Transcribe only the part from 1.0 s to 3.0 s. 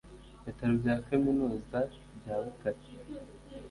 Kaminuza bya Butare